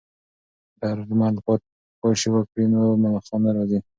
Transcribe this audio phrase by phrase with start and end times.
[0.79, 1.35] که درمل
[2.01, 3.79] پاشي وکړو نو ملخان نه راځي.